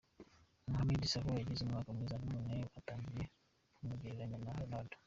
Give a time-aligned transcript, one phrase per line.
[0.69, 3.25] Mohamed Salah yagize umwaka mwiza none batangiye
[3.75, 4.95] kumugereranya na Ronaldo.